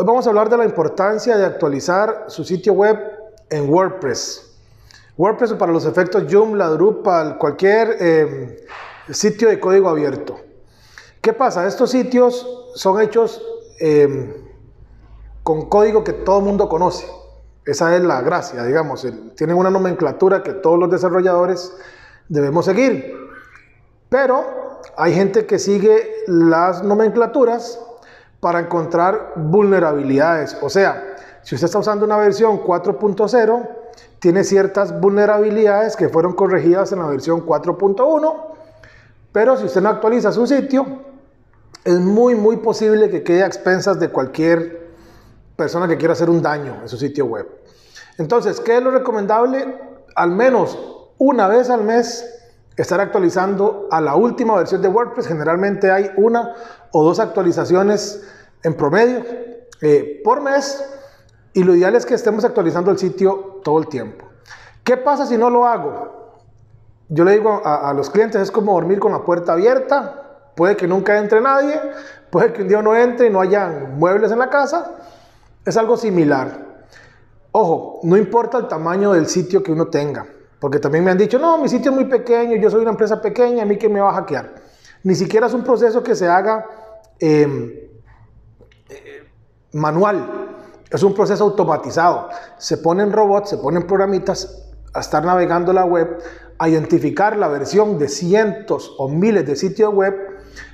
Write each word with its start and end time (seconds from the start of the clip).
Hoy 0.00 0.06
vamos 0.06 0.26
a 0.26 0.30
hablar 0.30 0.48
de 0.48 0.56
la 0.56 0.64
importancia 0.64 1.36
de 1.36 1.44
actualizar 1.44 2.24
su 2.28 2.42
sitio 2.42 2.72
web 2.72 2.98
en 3.50 3.68
WordPress. 3.68 4.50
WordPress 5.18 5.52
para 5.52 5.72
los 5.72 5.84
efectos 5.84 6.24
Joomla, 6.26 6.68
Drupal, 6.68 7.36
cualquier 7.36 7.98
eh, 8.00 8.66
sitio 9.10 9.50
de 9.50 9.60
código 9.60 9.90
abierto. 9.90 10.40
¿Qué 11.20 11.34
pasa? 11.34 11.66
Estos 11.66 11.90
sitios 11.90 12.70
son 12.74 12.98
hechos 13.02 13.42
eh, 13.78 14.42
con 15.42 15.68
código 15.68 16.02
que 16.02 16.14
todo 16.14 16.38
el 16.38 16.46
mundo 16.46 16.66
conoce. 16.70 17.06
Esa 17.66 17.94
es 17.94 18.02
la 18.02 18.22
gracia, 18.22 18.64
digamos. 18.64 19.06
Tienen 19.36 19.54
una 19.54 19.68
nomenclatura 19.68 20.42
que 20.42 20.54
todos 20.54 20.78
los 20.78 20.90
desarrolladores 20.90 21.74
debemos 22.26 22.64
seguir. 22.64 23.14
Pero 24.08 24.80
hay 24.96 25.12
gente 25.12 25.44
que 25.44 25.58
sigue 25.58 26.24
las 26.26 26.82
nomenclaturas 26.82 27.78
para 28.40 28.60
encontrar 28.60 29.34
vulnerabilidades. 29.36 30.56
O 30.62 30.70
sea, 30.70 31.16
si 31.42 31.54
usted 31.54 31.66
está 31.66 31.78
usando 31.78 32.04
una 32.04 32.16
versión 32.16 32.62
4.0, 32.62 33.68
tiene 34.18 34.44
ciertas 34.44 34.98
vulnerabilidades 34.98 35.96
que 35.96 36.08
fueron 36.08 36.34
corregidas 36.34 36.92
en 36.92 37.00
la 37.00 37.06
versión 37.06 37.46
4.1, 37.46 38.34
pero 39.32 39.56
si 39.56 39.64
usted 39.64 39.80
no 39.80 39.88
actualiza 39.88 40.32
su 40.32 40.46
sitio, 40.46 40.86
es 41.84 41.98
muy, 41.98 42.34
muy 42.34 42.58
posible 42.58 43.08
que 43.10 43.22
quede 43.22 43.42
a 43.42 43.46
expensas 43.46 43.98
de 43.98 44.10
cualquier 44.10 44.90
persona 45.56 45.88
que 45.88 45.96
quiera 45.96 46.12
hacer 46.12 46.28
un 46.28 46.42
daño 46.42 46.78
en 46.82 46.88
su 46.88 46.96
sitio 46.96 47.26
web. 47.26 47.46
Entonces, 48.18 48.60
¿qué 48.60 48.76
es 48.76 48.82
lo 48.82 48.90
recomendable? 48.90 49.78
Al 50.14 50.30
menos 50.30 50.78
una 51.16 51.48
vez 51.48 51.70
al 51.70 51.84
mes 51.84 52.39
estar 52.80 53.00
actualizando 53.00 53.88
a 53.90 54.00
la 54.00 54.14
última 54.14 54.56
versión 54.56 54.80
de 54.82 54.88
WordPress. 54.88 55.26
Generalmente 55.26 55.90
hay 55.90 56.10
una 56.16 56.54
o 56.92 57.04
dos 57.04 57.20
actualizaciones 57.20 58.22
en 58.62 58.74
promedio 58.74 59.24
eh, 59.82 60.20
por 60.24 60.40
mes 60.40 60.84
y 61.52 61.62
lo 61.62 61.74
ideal 61.74 61.94
es 61.94 62.06
que 62.06 62.14
estemos 62.14 62.44
actualizando 62.44 62.90
el 62.90 62.98
sitio 62.98 63.60
todo 63.64 63.78
el 63.78 63.88
tiempo. 63.88 64.26
¿Qué 64.84 64.96
pasa 64.96 65.26
si 65.26 65.36
no 65.36 65.50
lo 65.50 65.66
hago? 65.66 66.20
Yo 67.08 67.24
le 67.24 67.32
digo 67.32 67.60
a, 67.64 67.92
los 67.92 68.08
clientes, 68.08 68.40
es 68.40 68.52
como 68.52 68.72
dormir 68.72 69.00
con 69.00 69.10
la 69.10 69.24
puerta 69.24 69.54
abierta, 69.54 70.52
puede 70.54 70.76
que 70.76 70.86
nunca 70.86 71.18
entre 71.18 71.40
nadie, 71.40 71.80
puede 72.30 72.52
que 72.52 72.62
un 72.62 72.68
día 72.68 72.80
no 72.82 72.94
entre 72.94 73.26
y 73.26 73.30
no 73.30 73.40
haya 73.40 73.68
muebles 73.68 74.30
en 74.30 74.38
la 74.38 74.48
casa, 74.48 74.92
es 75.64 75.76
algo 75.76 75.96
similar. 75.96 76.84
Ojo, 77.50 77.98
no 78.04 78.16
importa 78.16 78.58
el 78.58 78.68
tamaño 78.68 79.12
del 79.12 79.26
sitio 79.26 79.60
que 79.60 79.72
uno 79.72 79.88
tenga. 79.88 80.26
Porque 80.60 80.78
también 80.78 81.02
me 81.02 81.10
han 81.10 81.18
dicho, 81.18 81.38
no, 81.38 81.58
mi 81.58 81.68
sitio 81.68 81.90
es 81.90 81.96
muy 81.96 82.04
pequeño, 82.04 82.56
yo 82.56 82.70
soy 82.70 82.82
una 82.82 82.90
empresa 82.90 83.20
pequeña, 83.20 83.62
a 83.62 83.66
mí 83.66 83.78
que 83.78 83.88
me 83.88 84.00
va 84.00 84.10
a 84.10 84.14
hackear. 84.14 84.54
Ni 85.02 85.14
siquiera 85.14 85.46
es 85.46 85.54
un 85.54 85.64
proceso 85.64 86.02
que 86.02 86.14
se 86.14 86.28
haga 86.28 86.66
em, 87.18 87.72
eh, 88.90 89.24
manual, 89.72 90.58
es 90.90 91.02
un 91.02 91.14
proceso 91.14 91.44
automatizado. 91.44 92.28
Se 92.58 92.76
ponen 92.76 93.10
robots, 93.10 93.48
se 93.48 93.56
ponen 93.56 93.86
programitas 93.86 94.66
a 94.92 95.00
estar 95.00 95.24
navegando 95.24 95.72
la 95.72 95.86
web, 95.86 96.18
a 96.58 96.68
identificar 96.68 97.38
la 97.38 97.48
versión 97.48 97.98
de 97.98 98.08
cientos 98.08 98.94
o 98.98 99.08
miles 99.08 99.46
de 99.46 99.56
sitios 99.56 99.94
web 99.94 100.14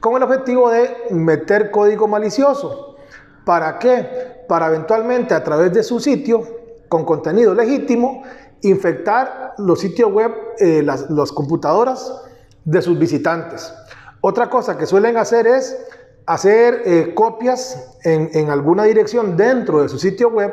con 0.00 0.16
el 0.16 0.24
objetivo 0.24 0.70
de 0.70 0.90
meter 1.10 1.70
código 1.70 2.08
malicioso. 2.08 2.96
¿Para 3.44 3.78
qué? 3.78 4.44
Para 4.48 4.66
eventualmente 4.66 5.34
a 5.34 5.44
través 5.44 5.72
de 5.72 5.82
su 5.84 6.00
sitio, 6.00 6.42
con 6.88 7.04
contenido 7.04 7.54
legítimo, 7.54 8.22
infectar 8.62 9.54
los 9.58 9.80
sitios 9.80 10.12
web, 10.12 10.32
eh, 10.58 10.82
las, 10.82 11.32
computadoras 11.32 12.12
de 12.64 12.82
sus 12.82 12.98
visitantes. 12.98 13.72
Otra 14.20 14.50
cosa 14.50 14.76
que 14.76 14.86
suelen 14.86 15.16
hacer 15.16 15.46
es 15.46 15.78
hacer 16.26 16.82
eh, 16.84 17.14
copias 17.14 17.98
en, 18.04 18.30
en, 18.34 18.50
alguna 18.50 18.84
dirección 18.84 19.36
dentro 19.36 19.82
de 19.82 19.88
su 19.88 19.98
sitio 19.98 20.28
web 20.28 20.52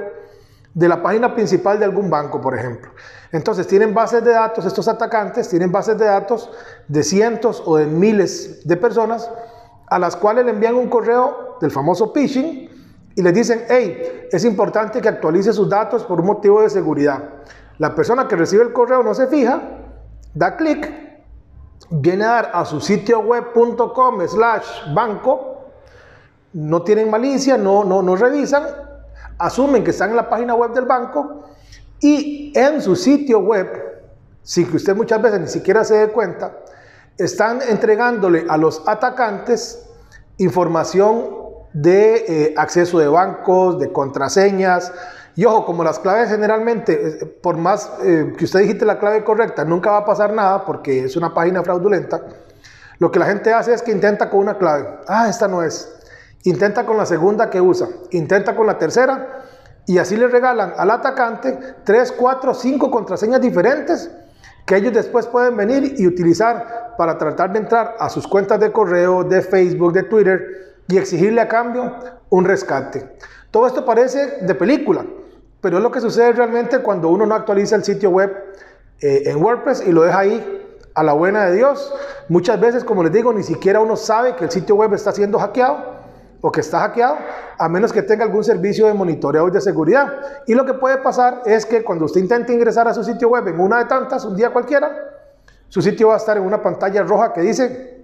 de 0.73 0.87
la 0.87 1.01
página 1.01 1.33
principal 1.33 1.79
de 1.79 1.85
algún 1.85 2.09
banco, 2.09 2.39
por 2.39 2.57
ejemplo. 2.57 2.91
Entonces 3.31 3.67
tienen 3.67 3.93
bases 3.93 4.23
de 4.23 4.31
datos, 4.31 4.65
estos 4.65 4.87
atacantes 4.87 5.49
tienen 5.49 5.71
bases 5.71 5.97
de 5.97 6.05
datos 6.05 6.49
de 6.88 7.03
cientos 7.03 7.63
o 7.65 7.77
de 7.77 7.85
miles 7.85 8.65
de 8.67 8.77
personas 8.77 9.29
a 9.88 9.99
las 9.99 10.15
cuales 10.15 10.45
le 10.45 10.51
envían 10.51 10.75
un 10.75 10.89
correo 10.89 11.57
del 11.61 11.71
famoso 11.71 12.11
phishing 12.13 12.69
y 13.15 13.21
les 13.21 13.33
dicen, 13.33 13.63
hey, 13.69 14.27
es 14.31 14.44
importante 14.44 15.01
que 15.01 15.07
actualice 15.07 15.53
sus 15.53 15.69
datos 15.69 16.03
por 16.03 16.19
un 16.19 16.27
motivo 16.27 16.61
de 16.61 16.69
seguridad. 16.69 17.23
La 17.78 17.94
persona 17.94 18.28
que 18.28 18.36
recibe 18.36 18.63
el 18.63 18.74
correo 18.74 19.03
no 19.03 19.13
se 19.13 19.28
fija, 19.28 19.62
da 20.34 20.56
clic, 20.56 20.91
viene 21.90 22.25
a 22.25 22.30
dar 22.30 22.52
a 22.53 22.66
su 22.66 22.80
sitio 22.80 23.19
web.com 23.19 24.28
slash 24.28 24.94
banco, 24.94 25.72
no 26.53 26.84
tienen 26.84 27.09
malicia, 27.09 27.58
no, 27.58 27.84
no, 27.84 28.02
no 28.02 28.16
revisan, 28.16 28.63
asumen 29.38 29.84
que 29.84 29.91
están 29.91 30.12
en 30.12 30.16
la 30.16 30.30
página 30.30 30.56
web 30.56 30.74
del 30.74 30.86
banco 30.86 31.44
y 32.00 32.53
en 32.56 32.81
su 32.81 32.96
sitio 32.96 33.40
web, 33.40 33.68
sin 34.42 34.69
que 34.69 34.78
usted 34.78 34.96
muchas 34.96 35.22
veces 35.22 35.42
ni 35.42 35.47
siquiera 35.47 35.84
se 35.84 35.96
dé 35.96 36.07
cuenta, 36.09 36.57
están 37.18 37.62
entregándole 37.62 38.46
a 38.47 38.57
los 38.57 38.84
atacantes 38.88 39.90
información 40.38 41.30
de 41.74 42.25
eh, 42.28 42.53
acceso 42.56 43.00
de 43.00 43.07
bancos, 43.07 43.80
de 43.80 43.92
contraseñas, 43.92 44.94
y 45.35 45.44
ojo, 45.46 45.66
como 45.66 45.84
las 45.84 46.00
claves 46.00 46.29
generalmente, 46.29 47.38
por 47.41 47.57
más 47.57 47.91
eh, 48.03 48.34
que 48.38 48.46
usted 48.46 48.62
dijiste 48.62 48.85
la 48.85 49.00
clave 49.00 49.23
correcta, 49.23 49.66
nunca 49.66 49.91
va 49.91 49.97
a 49.97 50.06
pasar 50.06 50.31
nada 50.31 50.63
porque 50.63 51.03
es 51.03 51.18
una 51.18 51.34
página 51.34 51.62
fraudulenta. 51.62 52.22
Lo 53.00 53.12
que 53.12 53.19
la 53.19 53.25
gente 53.25 53.53
hace 53.53 53.74
es 53.74 53.81
que 53.81 53.91
intenta 53.91 54.29
con 54.29 54.40
una 54.40 54.57
clave. 54.57 54.88
Ah, 55.07 55.28
esta 55.29 55.50
no 55.50 55.62
es. 55.62 55.91
Intenta 56.44 56.85
con 56.85 56.95
la 56.95 57.06
segunda 57.06 57.50
que 57.50 57.59
usa. 57.59 57.90
Intenta 58.12 58.56
con 58.56 58.66
la 58.66 58.78
tercera. 58.78 59.44
Y 59.85 59.97
así 59.97 60.16
le 60.16 60.28
regalan 60.28 60.74
al 60.78 60.90
atacante 60.90 61.59
tres, 61.84 62.13
cuatro, 62.13 62.53
cinco 62.53 62.90
contraseñas 62.90 63.41
diferentes 63.41 64.09
que 64.66 64.78
ellos 64.78 64.94
después 64.94 65.28
pueden 65.28 65.56
venir 65.57 65.95
y 65.97 66.07
utilizar 66.07 66.95
para 66.97 67.18
tratar 67.18 67.51
de 67.51 67.59
entrar 67.59 67.95
a 68.00 68.09
sus 68.09 68.28
cuentas 68.28 68.59
de 68.59 68.72
correo, 68.72 69.24
de 69.24 69.41
Facebook, 69.41 69.94
de 69.94 70.03
Twitter 70.03 70.75
y 70.88 70.97
exigirle 70.97 71.41
a 71.41 71.47
cambio 71.47 71.94
un 72.29 72.45
rescate. 72.45 73.18
Todo 73.51 73.68
esto 73.68 73.85
parece 73.85 74.38
de 74.41 74.56
película, 74.56 75.06
pero 75.65 75.77
es 75.77 75.83
lo 75.83 75.89
que 75.89 75.99
sucede 75.99 76.31
realmente 76.31 76.77
cuando 76.77 77.09
uno 77.09 77.25
no 77.25 77.33
actualiza 77.33 77.75
el 77.75 77.83
sitio 77.83 78.11
web 78.11 78.31
eh, 79.01 79.23
en 79.25 79.43
WordPress 79.43 79.81
y 79.87 79.91
lo 79.91 80.03
deja 80.03 80.19
ahí 80.19 80.77
a 80.93 81.01
la 81.01 81.13
buena 81.13 81.47
de 81.47 81.55
Dios. 81.55 81.91
Muchas 82.29 82.59
veces, 82.59 82.83
como 82.83 83.01
les 83.01 83.11
digo, 83.11 83.33
ni 83.33 83.41
siquiera 83.41 83.79
uno 83.79 83.95
sabe 83.95 84.35
que 84.35 84.43
el 84.43 84.51
sitio 84.51 84.75
web 84.75 84.93
está 84.93 85.11
siendo 85.11 85.39
hackeado 85.39 85.95
o 86.41 86.51
que 86.51 86.61
está 86.61 86.81
hackeado, 86.81 87.17
a 87.57 87.67
menos 87.67 87.91
que 87.91 88.03
tenga 88.03 88.25
algún 88.25 88.43
servicio 88.43 88.85
de 88.85 88.93
monitoreo 88.93 89.47
y 89.47 89.51
de 89.51 89.59
seguridad. 89.59 90.13
Y 90.45 90.53
lo 90.53 90.67
que 90.67 90.75
puede 90.75 90.97
pasar 90.97 91.41
es 91.47 91.65
que 91.65 91.83
cuando 91.83 92.05
usted 92.05 92.21
intente 92.21 92.53
ingresar 92.53 92.87
a 92.87 92.93
su 92.93 93.03
sitio 93.03 93.29
web 93.29 93.47
en 93.47 93.59
una 93.59 93.79
de 93.79 93.85
tantas, 93.85 94.23
un 94.23 94.35
día 94.35 94.51
cualquiera, 94.51 94.95
su 95.69 95.81
sitio 95.81 96.09
va 96.09 96.13
a 96.13 96.17
estar 96.17 96.37
en 96.37 96.43
una 96.43 96.61
pantalla 96.61 97.01
roja 97.01 97.33
que 97.33 97.41
dice, 97.41 98.03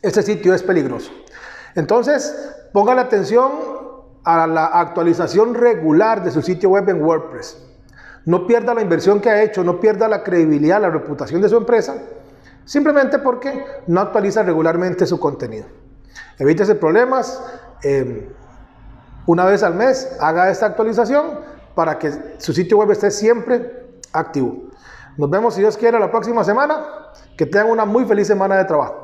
este 0.00 0.22
sitio 0.22 0.54
es 0.54 0.62
peligroso. 0.62 1.10
Entonces, 1.74 2.54
póngale 2.72 3.00
atención 3.00 3.81
a 4.24 4.46
la 4.46 4.66
actualización 4.66 5.54
regular 5.54 6.22
de 6.22 6.30
su 6.30 6.42
sitio 6.42 6.70
web 6.70 6.88
en 6.88 7.02
WordPress. 7.02 7.58
No 8.24 8.46
pierda 8.46 8.74
la 8.74 8.82
inversión 8.82 9.20
que 9.20 9.30
ha 9.30 9.42
hecho, 9.42 9.64
no 9.64 9.80
pierda 9.80 10.08
la 10.08 10.22
credibilidad, 10.22 10.80
la 10.80 10.90
reputación 10.90 11.42
de 11.42 11.48
su 11.48 11.56
empresa, 11.56 11.96
simplemente 12.64 13.18
porque 13.18 13.64
no 13.88 14.00
actualiza 14.00 14.42
regularmente 14.42 15.06
su 15.06 15.18
contenido. 15.18 15.66
Evítese 16.38 16.74
problemas. 16.74 17.42
Eh, 17.82 18.30
una 19.26 19.44
vez 19.44 19.62
al 19.62 19.74
mes 19.74 20.16
haga 20.20 20.50
esta 20.50 20.66
actualización 20.66 21.40
para 21.74 21.98
que 21.98 22.12
su 22.38 22.52
sitio 22.52 22.78
web 22.78 22.90
esté 22.90 23.10
siempre 23.10 24.00
activo. 24.12 24.70
Nos 25.16 25.30
vemos 25.30 25.54
si 25.54 25.60
Dios 25.60 25.76
quiere 25.76 25.98
la 25.98 26.10
próxima 26.10 26.44
semana. 26.44 26.84
Que 27.36 27.46
tengan 27.46 27.70
una 27.70 27.84
muy 27.84 28.04
feliz 28.04 28.26
semana 28.26 28.56
de 28.56 28.64
trabajo. 28.64 29.01